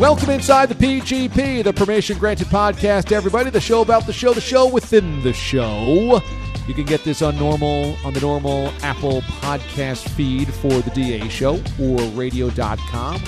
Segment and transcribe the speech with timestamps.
[0.00, 3.50] Welcome inside the PGP, the Permission Granted podcast, everybody.
[3.50, 6.22] The show about the show, the show within the show.
[6.66, 11.28] You can get this on normal on the normal Apple podcast feed for the DA
[11.28, 13.22] show or radio.com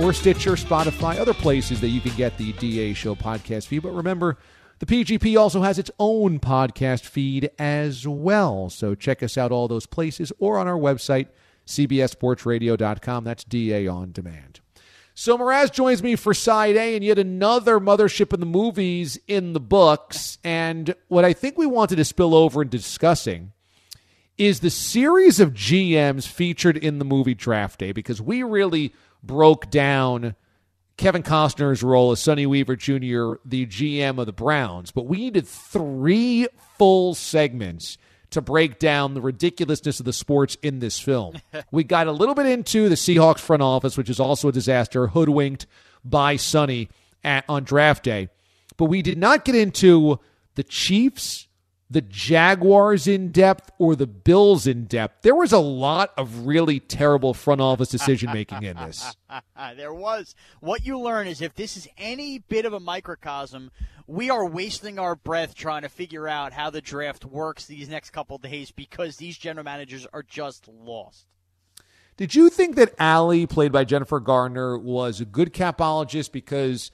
[0.00, 3.84] or Stitcher, Spotify, other places that you can get the DA show podcast feed.
[3.84, 4.36] But remember,
[4.80, 8.68] the PGP also has its own podcast feed as well.
[8.68, 11.28] So check us out all those places or on our website,
[11.68, 13.22] cbsportsradio.com.
[13.22, 14.58] That's DA on demand.
[15.18, 19.54] So Mraz joins me for side A and yet another mothership in the movies in
[19.54, 20.36] the books.
[20.44, 23.52] And what I think we wanted to spill over into discussing
[24.36, 29.70] is the series of GMs featured in the movie Draft Day because we really broke
[29.70, 30.36] down
[30.98, 34.90] Kevin Costner's role as Sonny Weaver Jr., the GM of the Browns.
[34.90, 36.46] But we needed three
[36.76, 37.96] full segments
[38.36, 41.40] to break down the ridiculousness of the sports in this film.
[41.70, 45.08] we got a little bit into the Seahawks front office, which is also a disaster,
[45.08, 45.66] hoodwinked
[46.04, 46.90] by Sonny
[47.24, 48.28] at, on draft day.
[48.76, 50.20] But we did not get into
[50.54, 51.48] the Chiefs,
[51.88, 55.22] the Jaguars in depth, or the Bills in depth.
[55.22, 59.16] There was a lot of really terrible front office decision making in this.
[59.76, 60.34] there was.
[60.60, 63.70] What you learn is if this is any bit of a microcosm,
[64.06, 68.10] we are wasting our breath trying to figure out how the draft works these next
[68.10, 71.26] couple days because these general managers are just lost.
[72.16, 76.90] Did you think that Allie, played by Jennifer Garner, was a good capologist because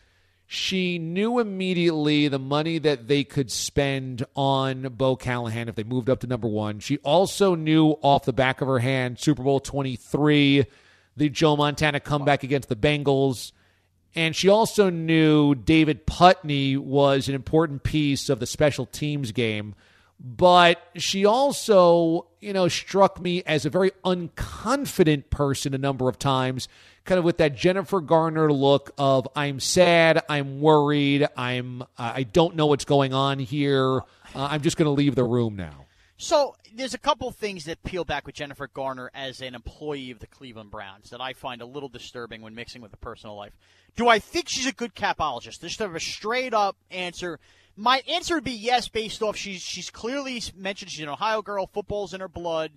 [0.47, 6.11] she knew immediately the money that they could spend on Bo Callahan if they moved
[6.11, 6.81] up to number one?
[6.81, 10.67] She also knew off the back of her hand Super Bowl 23,
[11.17, 13.53] the Joe Montana comeback against the Bengals.
[14.15, 19.75] And she also knew David Putney was an important piece of the special teams game.
[20.25, 26.17] But she also, you know, struck me as a very unconfident person a number of
[26.17, 26.69] times,
[27.05, 32.55] kind of with that Jennifer Garner look of I'm sad, I'm worried, I'm I don't
[32.55, 33.99] know what's going on here.
[33.99, 34.03] Uh,
[34.34, 35.87] I'm just going to leave the room now.
[36.22, 40.21] So there's a couple things that peel back with Jennifer Garner as an employee of
[40.21, 43.57] the Cleveland Browns that I find a little disturbing when mixing with the personal life.
[43.97, 45.60] Do I think she's a good capologist?
[45.63, 47.41] Just a straight up answer.
[47.77, 51.66] My answer would be yes, based off she's she's clearly mentioned she's an Ohio girl,
[51.66, 52.71] football's in her blood,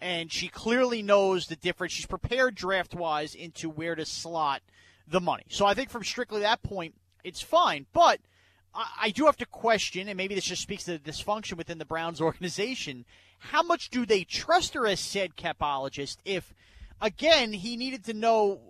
[0.00, 1.92] and she clearly knows the difference.
[1.92, 4.62] She's prepared draft wise into where to slot
[5.06, 5.44] the money.
[5.50, 7.84] So I think from strictly that point, it's fine.
[7.92, 8.20] But
[8.76, 11.84] I, do have to question, and maybe this just speaks to the dysfunction within the
[11.84, 13.04] Browns organization.
[13.38, 16.18] How much do they trust her as said capologist?
[16.24, 16.54] If
[17.00, 18.60] again he needed to know,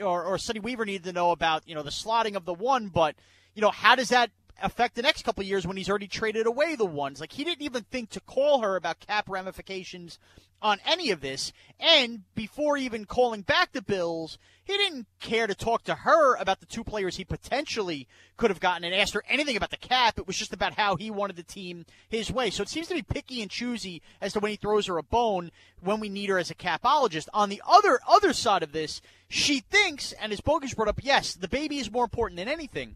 [0.00, 2.88] or or Sonny Weaver needed to know about you know the slotting of the one,
[2.88, 3.14] but
[3.54, 6.74] you know, how does that affect the next couple years when he's already traded away
[6.74, 7.20] the ones.
[7.20, 10.18] Like he didn't even think to call her about cap ramifications
[10.62, 11.52] on any of this.
[11.80, 16.60] And before even calling back the Bills, he didn't care to talk to her about
[16.60, 18.06] the two players he potentially
[18.36, 20.18] could have gotten and asked her anything about the cap.
[20.18, 22.50] It was just about how he wanted the team his way.
[22.50, 25.02] So it seems to be picky and choosy as to when he throws her a
[25.02, 25.50] bone
[25.80, 27.26] when we need her as a capologist.
[27.34, 31.34] On the other other side of this, she thinks, and as Bogusch brought up, yes,
[31.34, 32.94] the baby is more important than anything.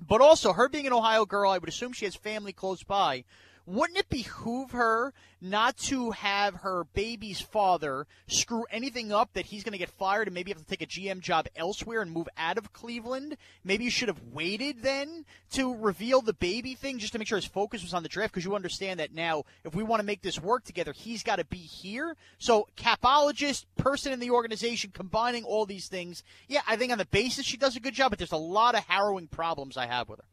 [0.00, 3.24] But also, her being an Ohio girl, I would assume she has family close by
[3.66, 9.62] wouldn't it behoove her not to have her baby's father screw anything up that he's
[9.62, 12.28] going to get fired and maybe have to take a GM job elsewhere and move
[12.36, 13.36] out of Cleveland?
[13.62, 17.36] Maybe you should have waited then to reveal the baby thing just to make sure
[17.38, 20.06] his focus was on the draft because you understand that now if we want to
[20.06, 22.16] make this work together, he's got to be here.
[22.38, 26.22] So, capologist, person in the organization, combining all these things.
[26.48, 28.74] Yeah, I think on the basis she does a good job, but there's a lot
[28.74, 30.24] of harrowing problems I have with her.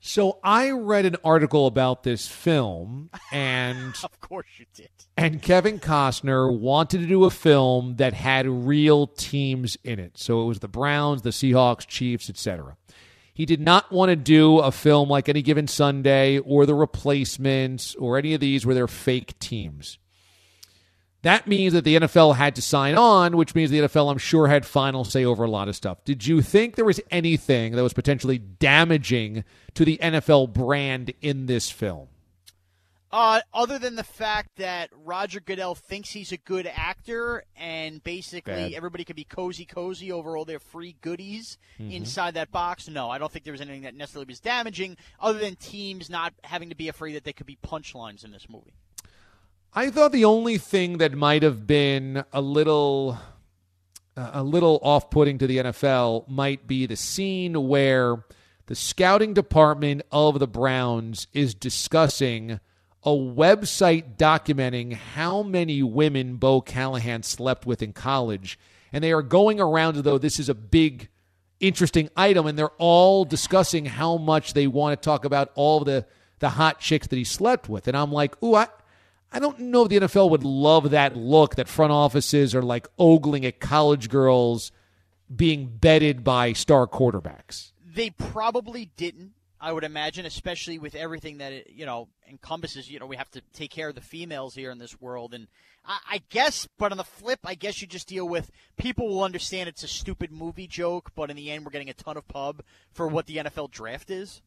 [0.00, 4.90] So I read an article about this film, and of course you did.
[5.16, 10.16] And Kevin Costner wanted to do a film that had real teams in it.
[10.16, 12.76] So it was the Browns, the Seahawks, Chiefs, etc.
[13.34, 17.94] He did not want to do a film like Any Given Sunday or The Replacements
[17.96, 19.98] or any of these where they're fake teams.
[21.22, 24.46] That means that the NFL had to sign on, which means the NFL, I'm sure,
[24.46, 26.04] had final say over a lot of stuff.
[26.04, 29.42] Did you think there was anything that was potentially damaging
[29.74, 32.08] to the NFL brand in this film?
[33.10, 38.52] Uh, other than the fact that Roger Goodell thinks he's a good actor, and basically
[38.52, 38.72] Bad.
[38.74, 41.90] everybody could be cozy, cozy over all their free goodies mm-hmm.
[41.90, 42.86] inside that box.
[42.86, 46.34] No, I don't think there was anything that necessarily was damaging, other than teams not
[46.44, 48.74] having to be afraid that there could be punchlines in this movie.
[49.74, 53.18] I thought the only thing that might have been a little
[54.16, 58.24] uh, a little off-putting to the NFL might be the scene where
[58.66, 62.60] the scouting department of the Browns is discussing
[63.04, 68.58] a website documenting how many women Bo Callahan slept with in college.
[68.92, 71.08] And they are going around though this is a big
[71.60, 76.06] interesting item and they're all discussing how much they want to talk about all the
[76.38, 77.86] the hot chicks that he slept with.
[77.86, 78.68] And I'm like, "Ooh, I
[79.30, 82.88] I don't know if the NFL would love that look that front offices are like
[82.98, 84.72] ogling at college girls
[85.34, 87.72] being bedded by star quarterbacks.
[87.84, 89.32] They probably didn't.
[89.60, 92.88] I would imagine, especially with everything that it, you know encompasses.
[92.90, 95.48] You know, we have to take care of the females here in this world, and
[95.84, 96.68] I, I guess.
[96.78, 99.88] But on the flip, I guess you just deal with people will understand it's a
[99.88, 103.26] stupid movie joke, but in the end, we're getting a ton of pub for what
[103.26, 104.42] the NFL draft is.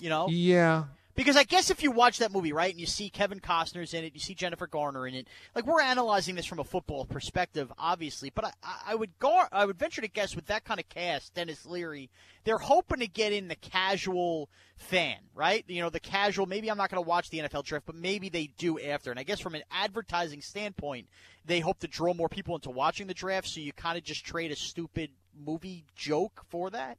[0.00, 0.28] You know?
[0.28, 0.84] Yeah,
[1.18, 4.04] because I guess if you watch that movie, right, and you see Kevin Costner's in
[4.04, 7.72] it, you see Jennifer Garner in it, like we're analyzing this from a football perspective,
[7.76, 8.30] obviously.
[8.30, 8.52] But I,
[8.86, 12.08] I would go, I would venture to guess with that kind of cast, Denis Leary,
[12.44, 15.64] they're hoping to get in the casual fan, right?
[15.66, 16.46] You know, the casual.
[16.46, 19.10] Maybe I'm not going to watch the NFL draft, but maybe they do after.
[19.10, 21.08] And I guess from an advertising standpoint,
[21.44, 23.48] they hope to draw more people into watching the draft.
[23.48, 26.96] So you kind of just trade a stupid movie joke for that.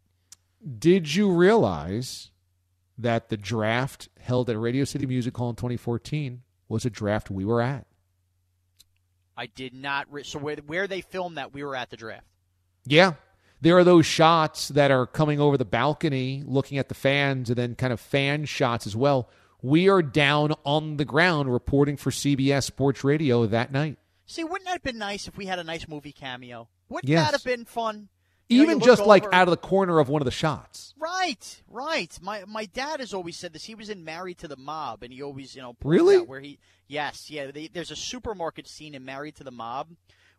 [0.78, 2.32] Did you realize?
[3.00, 7.46] That the draft held at Radio City Music Hall in 2014 was a draft we
[7.46, 7.86] were at.
[9.36, 10.12] I did not.
[10.12, 12.26] Re- so where where they filmed that, we were at the draft.
[12.86, 13.14] Yeah,
[13.62, 17.58] there are those shots that are coming over the balcony, looking at the fans, and
[17.58, 19.30] then kind of fan shots as well.
[19.62, 23.98] We are down on the ground reporting for CBS Sports Radio that night.
[24.26, 26.70] See, wouldn't that have been nice if we had a nice movie cameo?
[26.88, 27.26] Wouldn't yes.
[27.26, 28.10] that have been fun?
[28.50, 30.96] You Even know, just like out of the corner of one of the shots.
[30.98, 32.18] Right, right.
[32.20, 33.66] My my dad has always said this.
[33.66, 36.58] He was in Married to the Mob, and he always, you know, really where he,
[36.88, 37.52] yes, yeah.
[37.52, 39.90] They, there's a supermarket scene in Married to the Mob,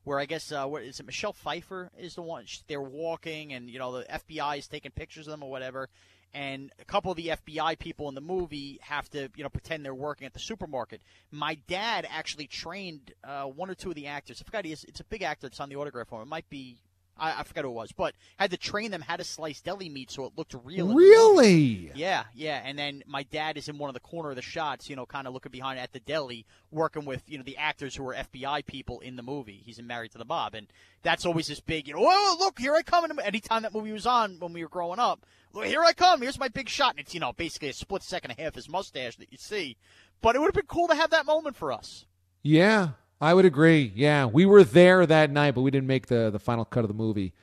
[0.02, 1.06] where I guess uh, what is it?
[1.06, 2.46] Michelle Pfeiffer is the one.
[2.66, 5.88] They're walking, and you know the FBI is taking pictures of them or whatever.
[6.34, 9.84] And a couple of the FBI people in the movie have to, you know, pretend
[9.84, 11.02] they're working at the supermarket.
[11.32, 14.40] My dad actually trained uh, one or two of the actors.
[14.40, 14.84] I forgot he is.
[14.84, 16.22] It's a big actor that's on the autograph form.
[16.22, 16.78] It might be
[17.20, 19.88] I, I forgot who it was, but had to train them how to slice deli
[19.88, 20.94] meat so it looked real.
[20.94, 21.92] Really?
[21.94, 22.62] Yeah, yeah.
[22.64, 25.06] And then my dad is in one of the corner of the shots, you know,
[25.06, 28.14] kind of looking behind at the deli, working with you know the actors who are
[28.14, 29.62] FBI people in the movie.
[29.64, 30.66] He's in Married to the Mob, and
[31.02, 33.04] that's always this big, you know, oh look, here I come.
[33.04, 36.22] And anytime that movie was on when we were growing up, look, here I come.
[36.22, 38.54] Here's my big shot, and it's you know basically a split second and a half
[38.54, 39.76] his mustache that you see.
[40.22, 42.06] But it would have been cool to have that moment for us.
[42.42, 43.92] Yeah, I would agree.
[43.94, 46.88] Yeah, we were there that night, but we didn't make the the final cut of
[46.88, 47.34] the movie.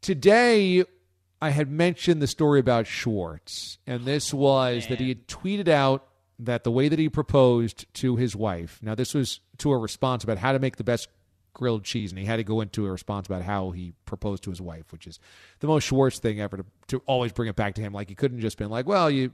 [0.00, 0.84] Today,
[1.40, 5.68] I had mentioned the story about Schwartz, and this oh, was that he had tweeted
[5.68, 6.06] out
[6.38, 8.78] that the way that he proposed to his wife.
[8.82, 11.08] Now, this was to a response about how to make the best
[11.54, 14.50] grilled cheese, and he had to go into a response about how he proposed to
[14.50, 15.18] his wife, which is
[15.60, 17.92] the most Schwartz thing ever to, to always bring it back to him.
[17.92, 19.32] Like he couldn't just been like, well, you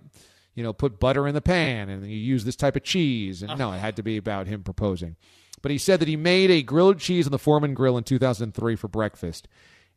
[0.55, 3.59] you know, put butter in the pan and you use this type of cheese, and
[3.59, 5.17] no, it had to be about him proposing.
[5.63, 8.77] But he said that he made a grilled cheese on the Foreman grill in 2003
[8.77, 9.49] for breakfast,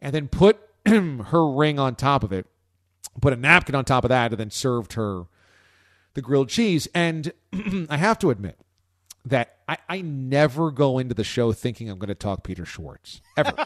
[0.02, 2.46] and then put her ring on top of it,
[3.22, 5.24] put a napkin on top of that, and then served her
[6.14, 6.88] the grilled cheese.
[6.94, 7.32] And
[7.90, 8.60] I have to admit
[9.26, 13.22] that I, I never go into the show thinking I'm going to talk Peter Schwartz
[13.38, 13.54] ever.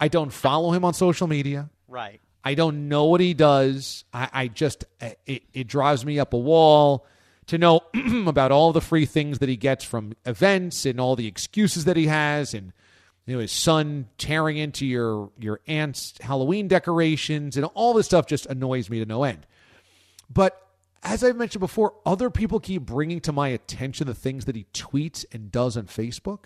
[0.00, 1.70] I don't follow him on social media.
[1.86, 2.20] Right.
[2.42, 4.04] I don't know what he does.
[4.12, 7.06] I, I just uh, it, it drives me up a wall
[7.50, 7.80] to know
[8.28, 11.96] about all the free things that he gets from events and all the excuses that
[11.96, 12.72] he has and
[13.26, 18.26] you know his son tearing into your your aunt's Halloween decorations and all this stuff
[18.26, 19.46] just annoys me to no end.
[20.32, 20.64] But
[21.02, 24.66] as I've mentioned before, other people keep bringing to my attention the things that he
[24.72, 26.44] tweets and does on Facebook.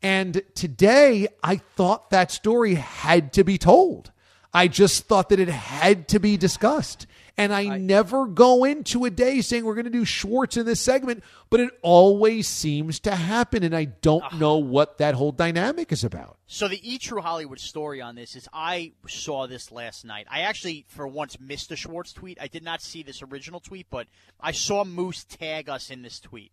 [0.00, 4.12] And today I thought that story had to be told.
[4.54, 7.06] I just thought that it had to be discussed.
[7.38, 10.66] And I, I never go into a day saying we're going to do Schwartz in
[10.66, 13.62] this segment, but it always seems to happen.
[13.62, 16.36] And I don't uh, know what that whole dynamic is about.
[16.46, 20.26] So, the E True Hollywood story on this is I saw this last night.
[20.30, 22.38] I actually, for once, missed a Schwartz tweet.
[22.40, 24.06] I did not see this original tweet, but
[24.40, 26.52] I saw Moose tag us in this tweet.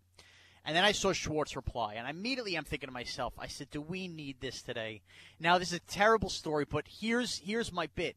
[0.66, 3.82] And then I saw Schwartz reply, and immediately I'm thinking to myself, I said, "Do
[3.82, 5.02] we need this today?"
[5.40, 8.16] Now this is a terrible story, but here's here's my bit.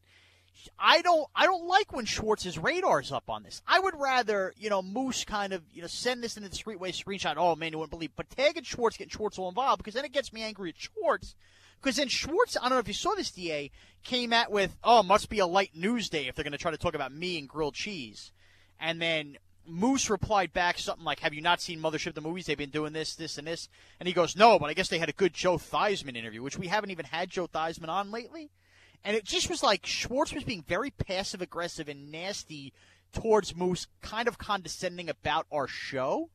[0.79, 3.61] I don't I don't like when Schwartz's radar's up on this.
[3.67, 6.89] I would rather, you know, Moose kind of, you know, send this into the streetway
[6.89, 7.35] screenshot.
[7.37, 8.11] Oh man, you wouldn't believe.
[8.15, 11.35] But tagging Schwartz, getting Schwartz all involved because then it gets me angry at Schwartz.
[11.81, 13.69] Because then Schwartz, I don't know if you saw this, DA,
[14.03, 16.71] came out with, oh, must be a light news day if they're going to try
[16.71, 18.31] to talk about me and grilled cheese.
[18.79, 22.45] And then Moose replied back something like, "Have you not seen Mothership the movies?
[22.45, 23.69] They've been doing this, this, and this."
[23.99, 26.57] And he goes, "No, but I guess they had a good Joe Theismann interview, which
[26.57, 28.51] we haven't even had Joe Theismann on lately."
[29.03, 32.73] And it just was like Schwartz was being very passive aggressive and nasty
[33.11, 36.29] towards Moose, kind of condescending about our show,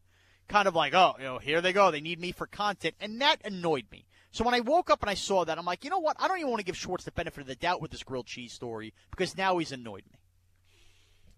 [0.49, 1.91] kind of like, "Oh, you know, here they go.
[1.91, 4.05] They need me for content," and that annoyed me.
[4.31, 6.17] So when I woke up and I saw that, I'm like, you know what?
[6.21, 8.27] I don't even want to give Schwartz the benefit of the doubt with this grilled
[8.27, 10.19] cheese story because now he's annoyed me.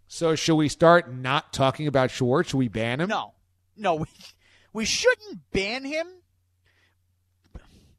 [0.08, 2.50] So should we start not talking about Schwartz?
[2.50, 3.08] Should we ban him?
[3.08, 3.34] No,
[3.76, 4.06] no, we,
[4.72, 6.06] we shouldn't ban him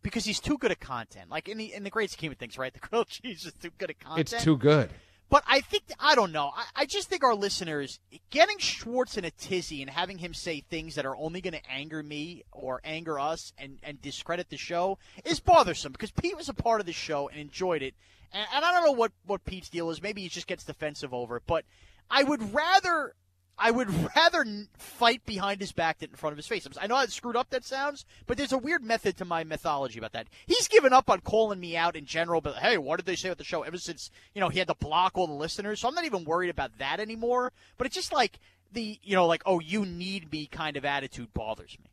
[0.02, 1.30] because he's too good at content.
[1.30, 2.74] Like in the in the great scheme of things, right?
[2.82, 4.34] The grilled cheese is too good at content.
[4.34, 4.90] It's too good.
[5.30, 6.52] But I think I don't know.
[6.56, 10.60] I, I just think our listeners getting Schwartz in a tizzy and having him say
[10.60, 14.58] things that are only going to anger me or anger us and and discredit the
[14.58, 17.94] show is bothersome because Pete was a part of the show and enjoyed it.
[18.34, 20.02] And, and I don't know what what Pete's deal is.
[20.02, 21.64] Maybe he just gets defensive over it, but
[22.10, 23.16] I would rather
[23.62, 24.46] I would rather
[24.78, 26.68] fight behind his back than in front of his face.
[26.80, 30.00] I know how screwed up that sounds, but there's a weird method to my mythology
[30.00, 30.28] about that.
[30.46, 33.30] He's given up on calling me out in general, but hey, what did they say
[33.30, 33.62] at the show?
[33.62, 36.26] Ever since you know he had to block all the listeners, so I'm not even
[36.26, 37.54] worried about that anymore.
[37.78, 38.40] But it's just like
[38.74, 41.92] the you know like oh you need me kind of attitude bothers me.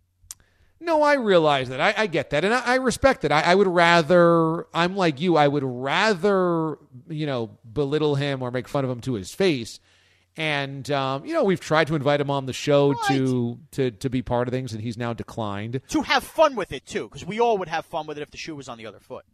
[0.80, 1.80] No, I realize that.
[1.80, 3.32] I, I get that, and I, I respect it.
[3.32, 4.66] I, I, would rather.
[4.72, 5.36] I'm like you.
[5.36, 9.80] I would rather you know belittle him or make fun of him to his face
[10.38, 13.08] and um, you know we've tried to invite him on the show right.
[13.08, 15.80] to to to be part of things, and he's now declined.
[15.88, 18.30] To have fun with it too, because we all would have fun with it if
[18.30, 19.24] the shoe was on the other foot.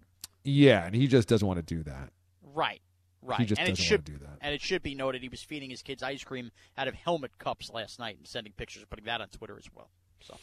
[0.42, 2.10] Yeah, and he just doesn't want to do that.
[2.54, 2.80] Right,
[3.22, 3.38] right.
[3.38, 4.38] He just and doesn't it should, want to do that.
[4.40, 7.38] And it should be noted he was feeding his kids ice cream out of helmet
[7.38, 9.90] cups last night and sending pictures, putting that on Twitter as well.
[10.20, 10.36] So,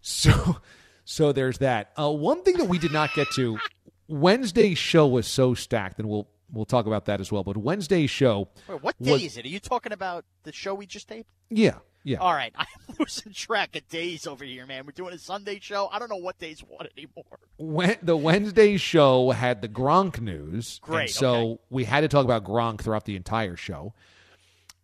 [0.00, 0.56] so,
[1.04, 1.92] so there's that.
[1.96, 3.58] Uh, one thing that we did not get to.
[4.06, 7.44] Wednesday's show was so stacked, and we'll we'll talk about that as well.
[7.44, 8.48] But Wednesday's show.
[8.68, 9.44] Wait, what day was, is it?
[9.44, 11.28] Are you talking about the show we just taped?
[11.50, 12.18] Yeah, yeah.
[12.18, 12.66] All right, I'm
[12.98, 14.86] losing track of days over here, man.
[14.86, 15.88] We're doing a Sunday show.
[15.92, 17.38] I don't know what day's what anymore.
[17.58, 21.10] When, the Wednesday show had the Gronk news, great.
[21.10, 21.60] so okay.
[21.70, 23.94] we had to talk about Gronk throughout the entire show,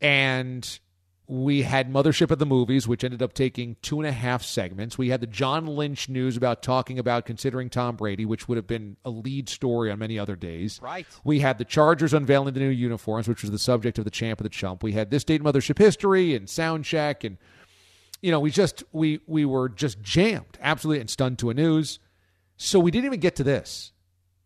[0.00, 0.81] and
[1.31, 4.99] we had Mothership of the Movies, which ended up taking two and a half segments.
[4.99, 8.67] We had the John Lynch news about talking about considering Tom Brady, which would have
[8.67, 10.81] been a lead story on many other days.
[10.83, 11.07] Right.
[11.23, 14.41] We had the Chargers unveiling the new uniforms, which was the subject of the Champ
[14.41, 14.83] of the Chump.
[14.83, 17.39] We had this date Mothership history and sound check, and
[18.21, 22.01] you know, we just we we were just jammed, absolutely, and stunned to a news.
[22.57, 23.93] So we didn't even get to this.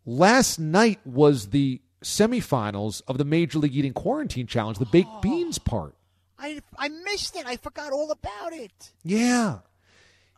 [0.05, 5.21] Last night was the semifinals of the Major League Eating Quarantine Challenge, the baked oh.
[5.21, 5.95] beans part.
[6.37, 7.45] I I missed it.
[7.45, 8.91] I forgot all about it.
[9.03, 9.59] Yeah.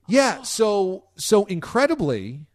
[0.10, 2.46] Yeah, so so incredibly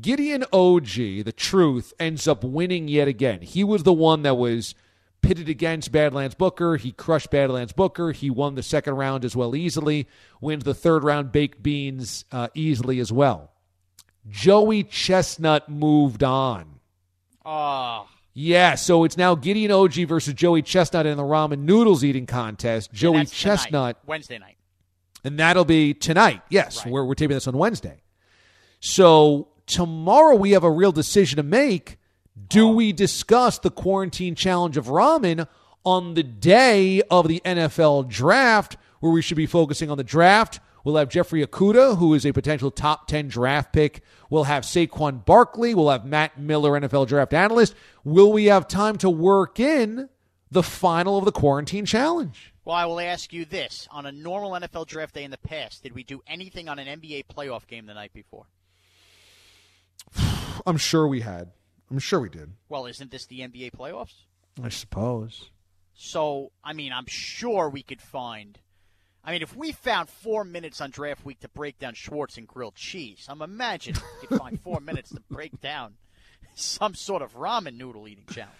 [0.00, 3.40] Gideon Oji, the truth, ends up winning yet again.
[3.40, 4.74] He was the one that was
[5.22, 6.76] pitted against Badlands Booker.
[6.76, 8.12] He crushed Badlands Booker.
[8.12, 10.06] He won the second round as well easily,
[10.40, 13.52] wins the third round baked beans uh, easily as well.
[14.28, 16.80] Joey Chestnut moved on.
[17.44, 22.26] Oh, Yeah, so it's now Gideon Oji versus Joey Chestnut in the ramen noodles eating
[22.26, 22.92] contest.
[22.92, 24.58] Joey that's tonight, Chestnut, Wednesday night.
[25.24, 26.42] and that'll be tonight.
[26.50, 26.92] Yes, Right.
[26.92, 28.02] we're, we're taping this on Wednesday.
[28.78, 31.96] So tomorrow we have a real decision to make.
[32.48, 32.72] Do oh.
[32.72, 35.48] we discuss the quarantine challenge of ramen
[35.82, 40.60] on the day of the NFL draft, where we should be focusing on the draft?
[40.86, 44.02] We'll have Jeffrey Okudah, who is a potential top 10 draft pick.
[44.30, 45.74] We'll have Saquon Barkley.
[45.74, 47.74] We'll have Matt Miller, NFL draft analyst.
[48.04, 50.08] Will we have time to work in
[50.48, 52.54] the final of the quarantine challenge?
[52.64, 55.82] Well, I will ask you this: on a normal NFL draft day in the past,
[55.82, 58.46] did we do anything on an NBA playoff game the night before?
[60.66, 61.50] I'm sure we had.
[61.90, 62.52] I'm sure we did.
[62.68, 64.14] Well, isn't this the NBA playoffs?
[64.62, 65.50] I suppose.
[65.96, 68.60] So, I mean, I'm sure we could find.
[69.26, 72.46] I mean, if we found four minutes on draft week to break down Schwartz and
[72.46, 75.94] grilled cheese, I'm imagining we could find four minutes to break down
[76.54, 78.54] some sort of ramen noodle eating challenge.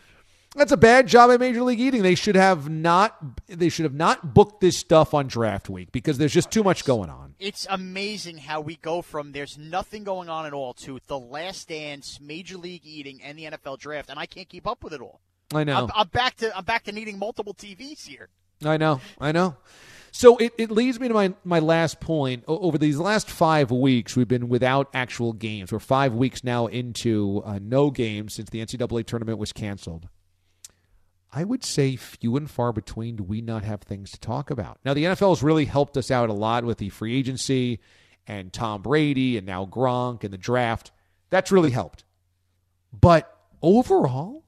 [0.56, 2.02] That's a bad job at Major League Eating.
[2.02, 3.14] They should have not.
[3.46, 6.84] They should have not booked this stuff on draft week because there's just too much
[6.84, 7.34] going on.
[7.38, 11.68] It's amazing how we go from there's nothing going on at all to the last
[11.68, 15.00] dance, Major League Eating, and the NFL draft, and I can't keep up with it
[15.02, 15.20] all.
[15.54, 15.76] I know.
[15.76, 18.30] I'm, I'm back to I'm back to needing multiple TVs here.
[18.64, 19.00] I know.
[19.20, 19.56] I know.
[20.16, 22.44] So it, it leads me to my, my last point.
[22.48, 25.70] O- over these last five weeks, we've been without actual games.
[25.70, 30.08] We're five weeks now into uh, no games since the NCAA tournament was canceled.
[31.30, 34.78] I would say few and far between do we not have things to talk about.
[34.86, 37.78] Now, the NFL has really helped us out a lot with the free agency
[38.26, 40.92] and Tom Brady and now Gronk and the draft.
[41.28, 42.04] That's really helped.
[42.90, 43.30] But
[43.60, 44.44] overall,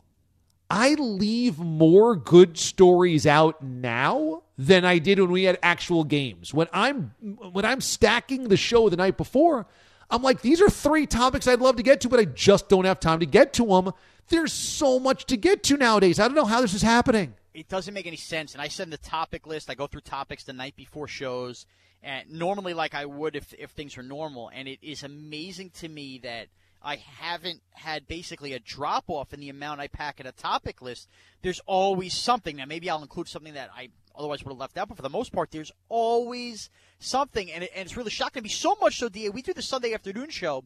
[0.71, 6.53] I leave more good stories out now than I did when we had actual games.
[6.53, 7.13] When I'm
[7.53, 9.67] when I'm stacking the show the night before,
[10.11, 12.85] I'm like these are three topics I'd love to get to but I just don't
[12.85, 13.93] have time to get to them.
[14.29, 16.19] There's so much to get to nowadays.
[16.19, 17.35] I don't know how this is happening.
[17.55, 18.53] it doesn't make any sense.
[18.53, 19.71] And I send the topic list.
[19.71, 21.65] I go through topics the night before shows,
[22.03, 24.51] and normally like I would if if things were normal.
[24.53, 26.49] And it is amazing to me that
[26.83, 30.83] I haven't had basically a drop off in the amount I pack in a topic
[30.83, 31.09] list.
[31.43, 32.57] There's always something.
[32.57, 35.09] Now maybe I'll include something that I otherwise would have left out, but for the
[35.09, 38.49] most part, there's always something, and, it, and it's really shocking to me.
[38.49, 40.65] So much so, Da, we do the Sunday afternoon show.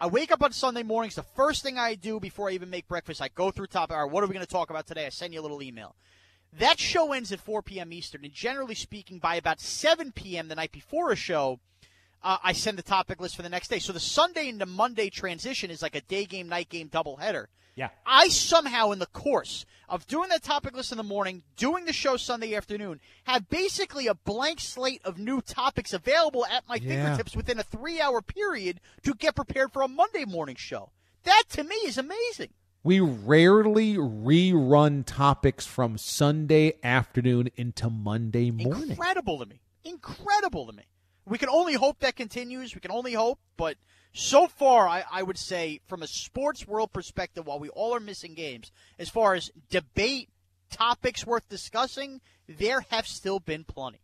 [0.00, 1.14] I wake up on Sunday mornings.
[1.14, 3.90] The first thing I do before I even make breakfast, I go through top.
[3.90, 5.06] All right, what are we going to talk about today?
[5.06, 5.94] I send you a little email.
[6.58, 7.92] That show ends at 4 p.m.
[7.92, 10.48] Eastern, and generally speaking, by about 7 p.m.
[10.48, 11.60] the night before a show,
[12.22, 13.78] uh, I send the topic list for the next day.
[13.78, 17.46] So the Sunday into Monday transition is like a day game, night game doubleheader.
[17.74, 17.88] Yeah.
[18.04, 21.92] I somehow, in the course of doing that topic list in the morning, doing the
[21.92, 26.88] show Sunday afternoon, have basically a blank slate of new topics available at my Yeah.
[27.06, 30.90] fingertips within a three hour period to get prepared for a Monday morning show.
[31.24, 32.50] That to me is amazing.
[32.84, 38.90] We rarely rerun topics from Sunday afternoon into Monday morning.
[38.90, 39.60] Incredible to me.
[39.84, 40.82] Incredible to me.
[41.26, 42.74] We can only hope that continues.
[42.74, 43.76] We can only hope, but
[44.12, 48.00] so far, I, I would say, from a sports world perspective, while we all are
[48.00, 50.28] missing games, as far as debate
[50.70, 54.00] topics worth discussing, there have still been plenty.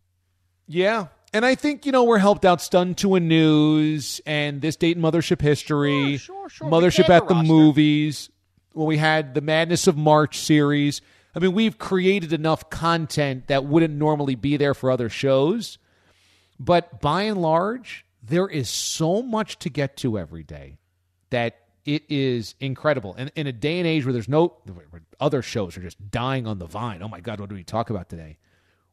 [0.67, 1.07] Yeah.
[1.33, 4.97] And I think, you know, we're helped out Stun to a News and this date
[4.97, 6.17] in Mothership history.
[6.17, 6.67] Sure, sure, sure.
[6.67, 7.47] Mothership at the roster.
[7.47, 8.29] movies.
[8.73, 11.01] When we had the Madness of March series.
[11.35, 15.77] I mean, we've created enough content that wouldn't normally be there for other shows.
[16.59, 20.77] But by and large, there is so much to get to every day
[21.29, 23.15] that it is incredible.
[23.17, 24.53] And in a day and age where there's no
[25.19, 27.01] other shows are just dying on the vine.
[27.01, 28.37] Oh my God, what do we talk about today?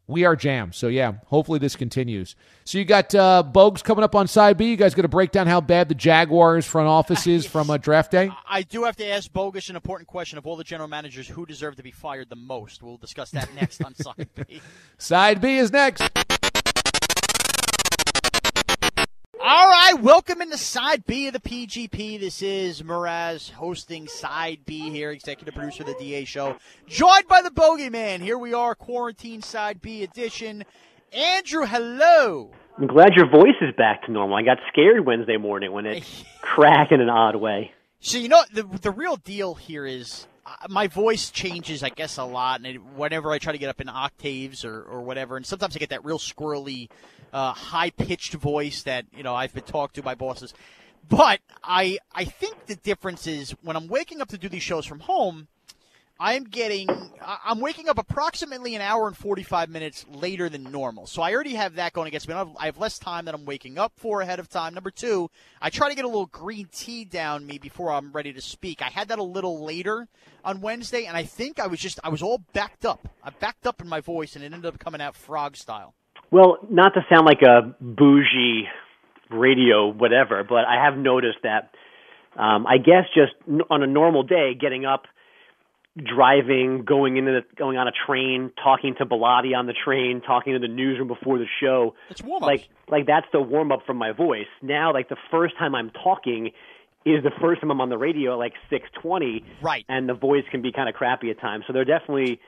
[0.08, 0.76] We are jammed.
[0.76, 2.36] So yeah, hopefully this continues.
[2.64, 4.70] So you got uh, Bogusch coming up on side B.
[4.70, 7.76] You guys going to break down how bad the Jaguars front office is from uh,
[7.76, 8.30] draft day?
[8.48, 11.44] I do have to ask Bogusch an important question of all the general managers who
[11.44, 12.84] deserve to be fired the most.
[12.84, 14.60] We'll discuss that next on Side B.
[14.96, 16.08] Side B is next.
[19.48, 22.18] All right, welcome into Side B of the PGP.
[22.18, 26.56] This is Mraz hosting Side B here, executive producer of the DA show,
[26.88, 28.18] joined by the Bogeyman.
[28.18, 30.64] Here we are, Quarantine Side B edition.
[31.12, 32.50] Andrew, hello.
[32.76, 34.36] I'm glad your voice is back to normal.
[34.36, 36.04] I got scared Wednesday morning when it
[36.40, 37.70] cracked in an odd way.
[38.00, 40.26] So you know the the real deal here is
[40.68, 43.80] my voice changes, I guess, a lot, and it, whenever I try to get up
[43.80, 46.88] in octaves or, or whatever, and sometimes I get that real squirrely,
[47.32, 50.54] uh, high pitched voice that you know I've been talked to by bosses.
[51.08, 54.86] But I I think the difference is when I'm waking up to do these shows
[54.86, 55.48] from home.
[56.18, 56.88] I'm getting,
[57.22, 61.06] I'm waking up approximately an hour and 45 minutes later than normal.
[61.06, 62.34] So I already have that going against me.
[62.34, 64.74] I have- less time that I'm waking up for ahead of time.
[64.74, 68.32] Number two, I try to get a little green tea down me before I'm ready
[68.32, 68.80] to speak.
[68.82, 70.08] I had that a little later
[70.44, 73.08] on Wednesday, and I think I was just, I was all backed up.
[73.22, 75.94] I backed up in my voice, and it ended up coming out frog style.
[76.30, 78.68] Well, not to sound like a bougie
[79.30, 81.70] radio whatever, but I have noticed that
[82.36, 83.32] um, I guess just
[83.70, 85.06] on a normal day, getting up,
[85.96, 90.52] driving, going into the, going on a train, talking to Bilotti on the train, talking
[90.52, 91.94] to the newsroom before the show.
[92.10, 92.46] It's warm up.
[92.46, 94.46] Like like that's the warm up from my voice.
[94.62, 96.52] Now, like the first time I'm talking
[97.04, 99.84] is the first time I'm on the radio at like 6:20, Right.
[99.88, 101.64] And the voice can be kind of crappy at times.
[101.66, 102.40] So they're definitely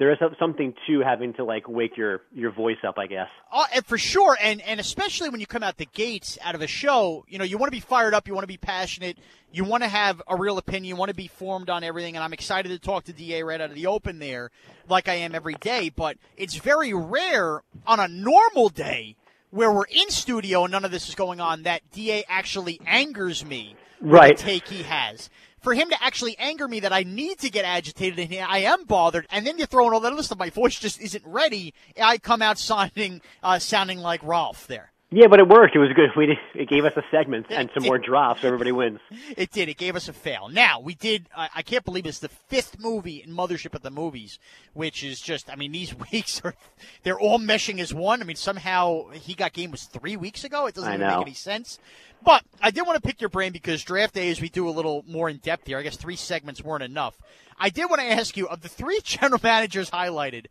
[0.00, 3.28] there is something to having to like wake your your voice up, I guess.
[3.52, 6.62] Uh, and for sure, and and especially when you come out the gates out of
[6.62, 9.18] a show, you know, you want to be fired up, you want to be passionate,
[9.52, 12.16] you want to have a real opinion, you want to be formed on everything.
[12.16, 14.50] And I'm excited to talk to Da right out of the open there,
[14.88, 15.90] like I am every day.
[15.94, 19.16] But it's very rare on a normal day
[19.50, 23.44] where we're in studio and none of this is going on that Da actually angers
[23.44, 24.34] me with Right.
[24.38, 25.28] the take he has.
[25.60, 28.84] For him to actually anger me that I need to get agitated and I am
[28.84, 31.74] bothered, and then you throw in all that other stuff, my voice just isn't ready.
[32.00, 34.92] I come out sounding, uh, sounding like Rolf there.
[35.12, 35.74] Yeah, but it worked.
[35.74, 36.10] It was good.
[36.16, 38.42] We did, it gave us a segment and some more drops.
[38.42, 39.00] So everybody wins.
[39.36, 39.68] It did.
[39.68, 40.48] It gave us a fail.
[40.48, 41.26] Now we did.
[41.36, 44.38] I, I can't believe it's the fifth movie in Mothership at the Movies,
[44.74, 45.50] which is just.
[45.50, 46.54] I mean, these weeks are
[47.02, 48.20] they're all meshing as one.
[48.20, 50.66] I mean, somehow he got game was three weeks ago.
[50.66, 51.78] It doesn't even make any sense.
[52.22, 54.70] But I did want to pick your brain because draft day is we do a
[54.70, 55.78] little more in depth here.
[55.78, 57.16] I guess three segments weren't enough.
[57.58, 60.46] I did want to ask you of the three general managers highlighted,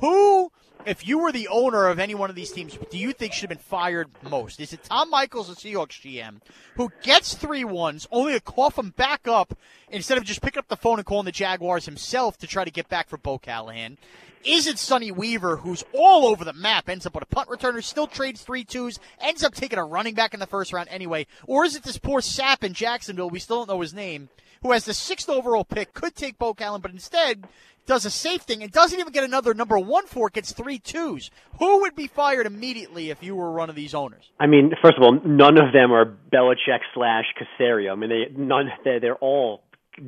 [0.00, 0.50] who,
[0.86, 3.50] if you were the owner of any one of these teams, do you think should
[3.50, 4.60] have been fired most?
[4.60, 6.40] Is it Tom Michaels, the Seahawks GM,
[6.76, 9.56] who gets three ones, only to cough them back up
[9.90, 12.70] instead of just picking up the phone and calling the Jaguars himself to try to
[12.70, 13.98] get back for Bo Callahan?
[14.44, 17.82] Is it Sonny Weaver, who's all over the map, ends up with a punt returner,
[17.82, 21.28] still trades three twos, ends up taking a running back in the first round anyway?
[21.46, 24.30] Or is it this poor sap in Jacksonville, we still don't know his name,
[24.62, 27.46] who has the sixth overall pick, could take Bo Callen, but instead
[27.84, 30.78] does a safe thing and doesn't even get another number one for it, gets three
[30.78, 31.30] twos?
[31.58, 34.30] Who would be fired immediately if you were one of these owners?
[34.38, 37.92] I mean, first of all, none of them are Belichick slash Caserio.
[37.92, 38.70] I mean, they none.
[38.84, 39.64] They're, they're all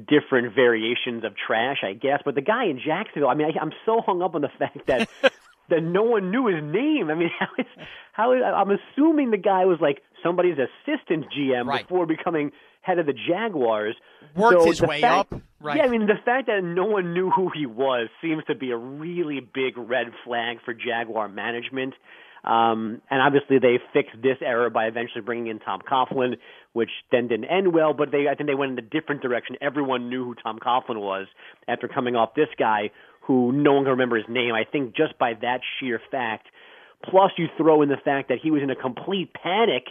[0.08, 2.20] different variations of trash, I guess.
[2.24, 4.86] But the guy in Jacksonville, I mean, I, I'm so hung up on the fact
[4.86, 5.08] that
[5.68, 7.10] that no one knew his name.
[7.10, 7.66] I mean, how is
[8.12, 11.86] how is, I'm assuming the guy was like somebody's assistant GM Right.
[11.86, 12.52] before becoming
[12.84, 13.96] head of the Jaguars.
[14.36, 15.76] Worked So his way fact- up, right.
[15.78, 18.70] Yeah, I mean, the fact that no one knew who he was seems to be
[18.70, 21.94] a really big red flag for Jaguar management.
[22.44, 26.36] Um, and obviously, they fixed this error by eventually bringing in Tom Coughlin,
[26.74, 27.94] which then didn't end well.
[27.94, 29.56] But they, I think, they went in a different direction.
[29.62, 31.26] Everyone knew who Tom Coughlin was
[31.66, 32.90] after coming off this guy,
[33.22, 34.52] who no one can remember his name.
[34.54, 36.48] I think just by that sheer fact,
[37.02, 39.84] plus you throw in the fact that he was in a complete panic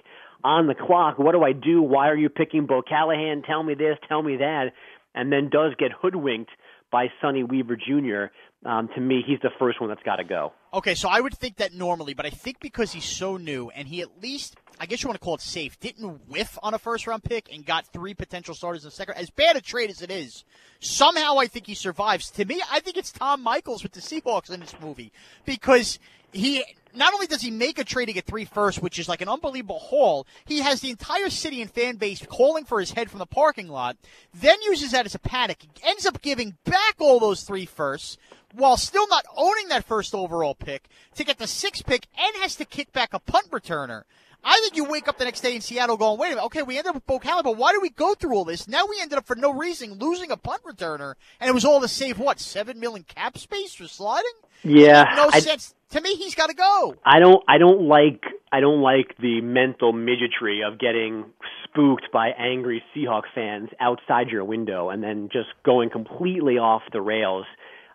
[0.43, 1.17] on the clock.
[1.17, 1.81] What do I do?
[1.81, 3.43] Why are you picking Bo Callahan?
[3.43, 4.73] Tell me this, tell me that,
[5.15, 6.51] and then does get hoodwinked
[6.91, 8.25] by Sonny Weaver Jr.
[8.67, 10.53] Um, to me, he's the first one that's got to go.
[10.73, 13.87] Okay, so I would think that normally, but I think because he's so new and
[13.87, 16.79] he at least, I guess you want to call it safe, didn't whiff on a
[16.79, 19.15] first round pick and got three potential starters in the second.
[19.15, 20.43] As bad a trade as it is,
[20.79, 22.29] somehow I think he survives.
[22.31, 25.11] To me, I think it's Tom Michaels with the Seahawks in this movie
[25.45, 25.99] because
[26.31, 26.63] he
[26.95, 29.29] not only does he make a trade to get three first, which is like an
[29.29, 33.19] unbelievable haul, he has the entire city and fan base calling for his head from
[33.19, 33.97] the parking lot,
[34.33, 38.17] then uses that as a panic, ends up giving back all those three firsts
[38.53, 42.55] while still not owning that first overall pick to get the sixth pick and has
[42.55, 44.03] to kick back a punt returner.
[44.43, 46.63] I think you wake up the next day in Seattle going, wait a minute, okay,
[46.63, 48.67] we ended up with Bo Callen, but why did we go through all this?
[48.67, 51.79] Now we ended up for no reason losing a punt returner, and it was all
[51.81, 54.31] to save what, seven million cap space for sliding?
[54.63, 55.73] Yeah, No I- sense.
[55.91, 56.95] To me, he's got to go.
[57.05, 61.25] I don't I don't like I don't like the mental midgetry of getting
[61.65, 66.99] spooked by angry Seahawks fans outside your window and then just going completely off the
[67.01, 67.45] rails.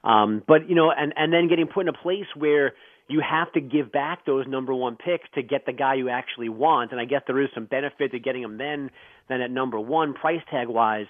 [0.04, 2.74] Um, but you know, and and then getting put in a place where
[3.08, 6.50] you have to give back those number one picks to get the guy you actually
[6.50, 6.92] want.
[6.92, 8.90] And I guess there is some benefit to getting him then
[9.28, 11.06] than at number one price tag wise.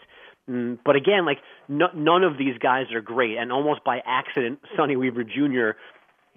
[0.48, 4.60] Mm, but again, like no, none of these guys are great, and almost by accident,
[4.76, 5.76] Sonny Weaver Jr.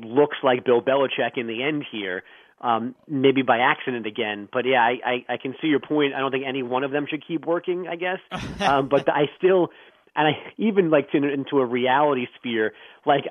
[0.04, 2.24] looks like Bill Belichick in the end here.
[2.60, 6.14] Um, maybe by accident again, but yeah, I, I, I can see your point.
[6.14, 7.88] I don't think any one of them should keep working.
[7.88, 8.20] I guess,
[8.60, 9.70] um, but I still,
[10.16, 12.74] and I even like to, into a reality sphere.
[13.04, 13.24] Like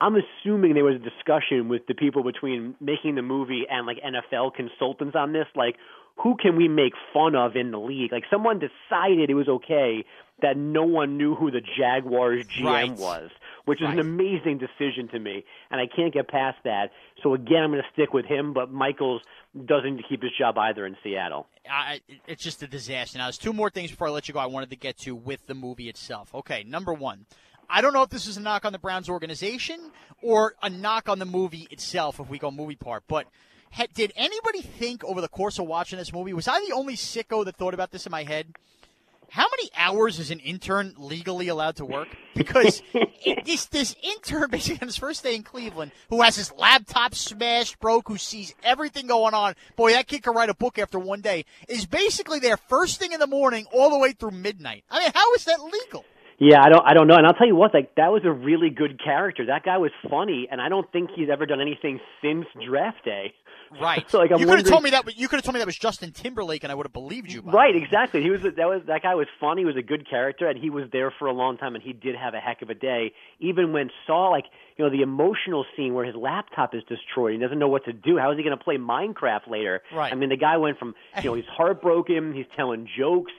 [0.00, 3.98] I'm assuming there was a discussion with the people between making the movie and like
[4.02, 5.76] NFL consultants on this, like
[6.16, 8.12] who can we make fun of in the league?
[8.12, 10.04] Like someone decided it was okay
[10.40, 12.90] that no one knew who the Jaguars GM Right.
[12.96, 13.30] was,
[13.64, 16.90] which is an amazing decision to me, and I can't get past that.
[17.24, 19.22] So again, I'm going to stick with him, but Michaels
[19.66, 21.48] doesn't keep his job either in Seattle.
[21.68, 23.18] I, it's just a disaster.
[23.18, 25.16] Now, there's two more things before I let you go I wanted to get to
[25.16, 26.32] with the movie itself.
[26.34, 27.26] Okay, number one.
[27.68, 29.78] I don't know if this is a knock on the Browns organization
[30.22, 33.26] or a knock on the movie itself if we go movie part, but
[33.94, 37.44] did anybody think over the course of watching this movie, was I the only sicko
[37.44, 38.54] that thought about this in my head?
[39.30, 42.08] How many hours is an intern legally allowed to work?
[42.34, 46.50] Because it, this this intern, basically on his first day in Cleveland, who has his
[46.52, 49.54] laptop smashed, broke, who sees everything going on.
[49.76, 51.44] Boy, that kid can write a book after one day.
[51.68, 54.84] Is basically there first thing in the morning all the way through midnight.
[54.90, 56.06] I mean, how is that legal?
[56.38, 57.16] Yeah, I don't I don't know.
[57.16, 59.46] And I'll tell you what, like that was a really good character.
[59.46, 63.34] That guy was funny and I don't think he's ever done anything since draft day.
[63.80, 64.10] Right.
[64.10, 65.58] So, like, I'm you could have told me that, but you could have told me
[65.58, 67.42] that was Justin Timberlake, and I would have believed you.
[67.42, 67.82] Right, now.
[67.82, 68.22] exactly.
[68.22, 69.60] He was that was that guy was funny.
[69.60, 71.74] He was a good character, and he was there for a long time.
[71.74, 73.12] And he did have a heck of a day.
[73.40, 74.46] Even when Saul, like
[74.76, 77.92] you know, the emotional scene where his laptop is destroyed, he doesn't know what to
[77.92, 78.16] do.
[78.16, 79.82] How is he going to play Minecraft later?
[79.92, 80.12] Right.
[80.12, 82.32] I mean, the guy went from you know he's heartbroken.
[82.32, 83.32] He's telling jokes.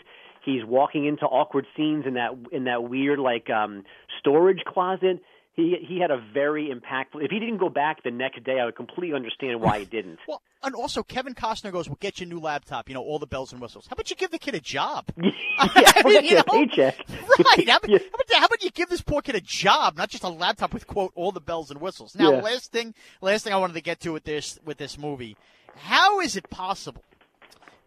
[0.45, 3.83] He's walking into awkward scenes in that in that weird like um
[4.19, 5.21] storage closet.
[5.55, 7.21] He he had a very impactful.
[7.23, 10.19] If he didn't go back the next day, I would completely understand why he didn't.
[10.27, 12.87] Well, and also Kevin Costner goes, "We'll get you a new laptop.
[12.87, 13.85] You know, all the bells and whistles.
[13.87, 15.05] How about you give the kid a job?
[15.17, 16.97] yeah, I mean, you you know, paycheck.
[17.09, 17.67] Right.
[17.67, 17.97] How about, Yeah.
[17.97, 20.73] how, about, how about you give this poor kid a job, not just a laptop
[20.73, 22.15] with quote all the bells and whistles.
[22.15, 22.41] Now, Yeah.
[22.41, 25.35] last thing, last thing I wanted to get to with this with this movie,
[25.75, 27.03] how is it possible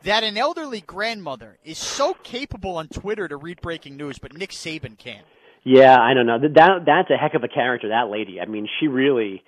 [0.04, 4.50] that an elderly grandmother is so capable on Twitter to read breaking news, but Nick
[4.50, 5.26] Saban can't?
[5.64, 6.38] Yeah, I don't know.
[6.40, 7.88] That, that that's a heck of a character.
[7.88, 8.40] That lady.
[8.40, 9.42] I mean, she really,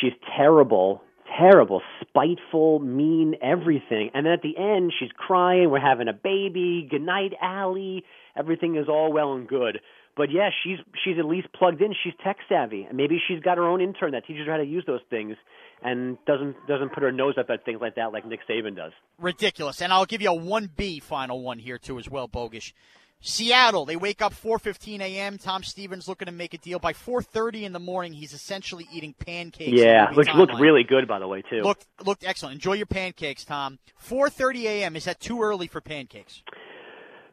[0.00, 1.02] she's terrible,
[1.38, 4.10] terrible, spiteful, mean, everything.
[4.14, 5.70] And then at the end, she's crying.
[5.70, 6.88] We're having a baby.
[6.90, 8.04] Good night, Allie.
[8.36, 9.80] Everything is all well and good.
[10.16, 11.94] But yeah, she's she's at least plugged in.
[12.02, 14.64] She's tech savvy, and maybe she's got her own intern that teaches her how to
[14.64, 15.36] use those things,
[15.82, 18.92] and doesn't doesn't put her nose up at things like that, like Nick Saban does.
[19.18, 19.80] Ridiculous.
[19.82, 22.72] And I'll give you a 1B final one here, too, as well, Bogusch.
[23.22, 25.36] Seattle, they wake up 4:15 a.m.
[25.36, 26.78] Tom Stevens looking to make a deal.
[26.78, 29.78] By 4:30 in the morning, he's essentially eating pancakes.
[29.78, 31.60] Yeah, which looked really good, by the way, too.
[31.60, 32.54] looked looked excellent.
[32.54, 33.78] Enjoy your pancakes, Tom.
[34.02, 34.96] 4:30 a.m.
[34.96, 36.42] Is that too early for pancakes?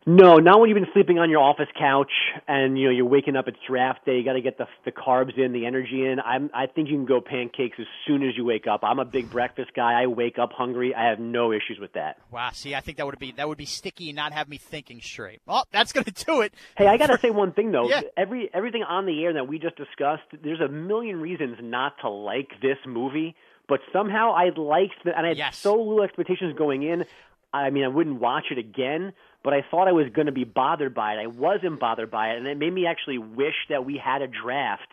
[0.09, 2.11] No, not when you've been sleeping on your office couch
[2.47, 3.49] and you know you're waking up.
[3.49, 4.15] It's draft day.
[4.17, 6.21] You got to get the the carbs in, the energy in.
[6.21, 8.79] I'm I think you can go pancakes as soon as you wake up.
[8.83, 10.01] I'm a big breakfast guy.
[10.01, 10.95] I wake up hungry.
[10.95, 12.19] I have no issues with that.
[12.31, 12.51] Wow.
[12.53, 15.01] See, I think that would be that would be sticky and not have me thinking
[15.01, 15.41] straight.
[15.45, 16.53] Well, that's going to do it.
[16.77, 17.89] Hey, I got to say one thing though.
[17.89, 18.01] Yeah.
[18.15, 22.09] Every everything on the air that we just discussed, there's a million reasons not to
[22.09, 23.35] like this movie,
[23.67, 25.57] but somehow I liked the, and I had Yes.
[25.57, 27.03] so little expectations going in.
[27.53, 29.13] I mean, I wouldn't watch it again,
[29.47, 31.19] but I thought I was going to be bothered by it.
[31.23, 34.27] I wasn't bothered by it, and it made me actually wish that we had a
[34.27, 34.89] draft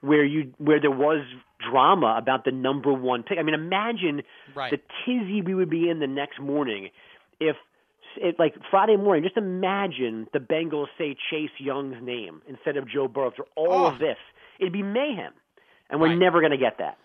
[0.00, 1.22] where you where there was
[1.70, 3.36] drama about the number one pick.
[3.38, 4.22] I mean, imagine
[4.54, 4.70] Right.
[4.70, 6.88] the tizzy we would be in the next morning
[7.40, 7.56] if
[8.16, 13.06] it, like Friday morning, just imagine the Bengals say Chase Young's name instead of Joe
[13.06, 13.86] Burrow for all Oh.
[13.88, 14.16] of this.
[14.58, 15.34] It'd be mayhem,
[15.90, 16.18] and we're Right.
[16.18, 16.96] never going to get that.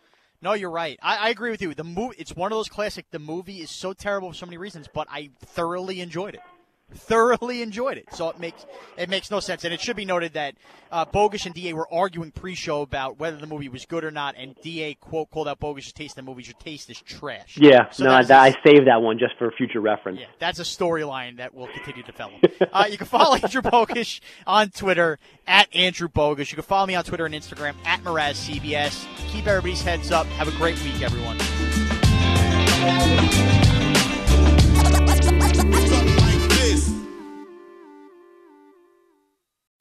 [0.42, 0.98] No, you're right.
[1.04, 1.74] I, I agree with you.
[1.74, 3.06] The movie, it's one of those classic.
[3.12, 6.42] The movie is so terrible for so many reasons, but I thoroughly enjoyed it.
[6.94, 8.06] Thoroughly enjoyed it.
[8.14, 8.66] So it makes
[8.98, 9.64] it makes no sense.
[9.66, 10.56] And it should be noted that
[10.92, 14.36] uh, Bogusch and Da were arguing pre-show about whether the movie was good or not,
[14.38, 16.44] and Da quote called out Bogusch's taste in the movie.
[16.44, 17.58] Your taste is trash.
[17.60, 20.20] Yeah, So no, I, a- I saved that one just for future reference.
[20.20, 22.46] Yeah, that's a storyline that will continue to develop.
[22.72, 25.18] uh, you can follow Andrew Bogusch on Twitter
[25.48, 26.52] at Andrew Bogusch.
[26.52, 29.06] You can follow me on Twitter and Instagram at MrazCBS.
[29.32, 30.28] Keep everybody's heads up.
[30.28, 31.38] Have a great week, everyone.